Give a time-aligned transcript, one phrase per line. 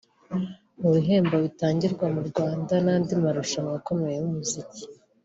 [0.81, 4.83] Mu bihembo bitangirwa mu Rwanda n’andi marushanwa akomeye y’umuziki